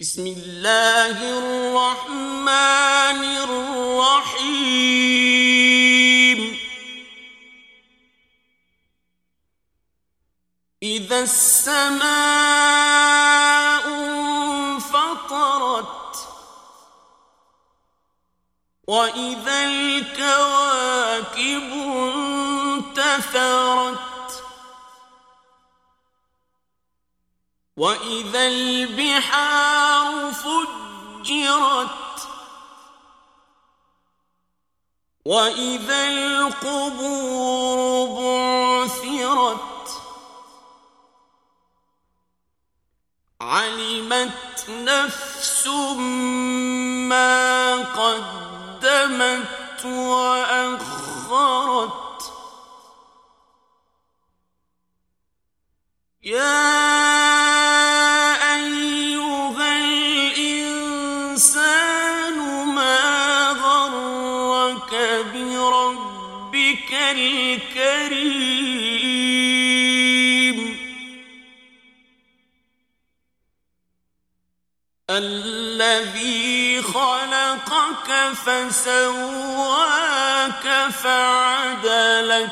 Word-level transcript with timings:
بسم 0.00 0.26
الله 0.26 1.16
الرحمن 1.38 3.20
الرحيم. 3.48 4.68
إذا 10.82 11.18
السماء 11.20 12.04
انفطرت 14.68 15.86
وإذا 18.88 19.64
الكواكب 19.64 20.82
انتثرت 22.92 24.15
واذا 27.76 28.46
البحار 28.46 30.32
فجرت 30.32 31.88
واذا 35.24 36.08
القبور 36.08 37.66
بعثرت 38.20 40.02
علمت 43.40 44.70
نفس 44.70 45.66
ما 47.08 47.76
قدمت 47.76 49.46
واخرت 49.84 50.76
يا 56.22 56.65
الكريم. 66.92 68.46
الذي 75.10 76.82
خلقك 76.82 78.32
فسواك 78.34 79.56
فعدلك. 80.90 82.50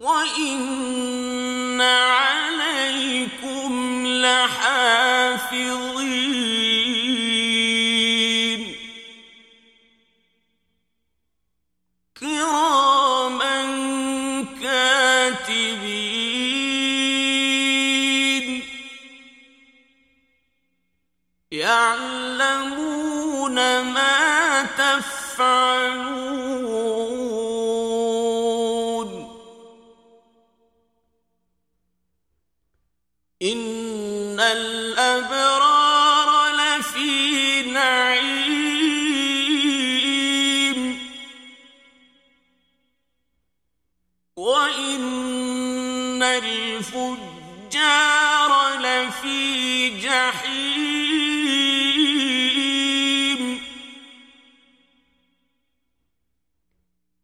وإن 0.00 1.80
عليكم 1.80 3.72
لحافظين. 4.06 5.22
يعلمون 21.52 23.54
ما 23.80 24.62
تفعلون. 24.62 25.12
إن 33.42 34.40
الأبرار 34.40 35.71
الفجار 46.38 47.72
لفي 48.80 49.90
جحيم. 50.00 51.32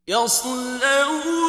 يصلونها 0.08 1.48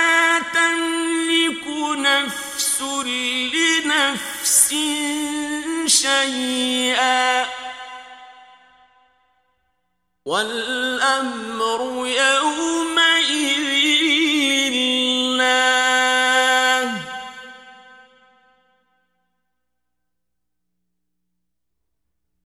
شيئا 5.87 7.45
والأمر 10.25 12.07
يوم 12.07 12.50